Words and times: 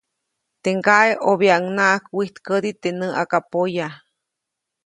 Teʼ 0.63 0.75
ŋgaʼe 0.79 1.09
ʼobyaʼuŋnaʼajk 1.25 2.03
wijtkädi 2.15 2.71
teʼ 2.81 2.95
näʼakpoya. 2.99 3.87